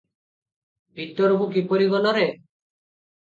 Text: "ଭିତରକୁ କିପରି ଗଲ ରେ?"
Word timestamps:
"ଭିତରକୁ 0.99 1.49
କିପରି 1.57 1.89
ଗଲ 1.91 2.13
ରେ?" 2.17 2.25